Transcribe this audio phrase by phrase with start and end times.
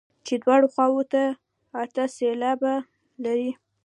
[0.25, 1.23] چې دواړو خواوو ته
[1.83, 2.73] اته سېلابه
[3.23, 3.51] لري.